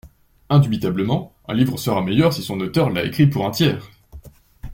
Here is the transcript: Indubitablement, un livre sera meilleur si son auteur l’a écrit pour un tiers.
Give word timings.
Indubitablement, 0.49 1.31
un 1.47 1.53
livre 1.53 1.77
sera 1.77 2.01
meilleur 2.01 2.33
si 2.33 2.41
son 2.41 2.59
auteur 2.59 2.89
l’a 2.89 3.03
écrit 3.05 3.27
pour 3.27 3.45
un 3.45 3.51
tiers. 3.51 3.91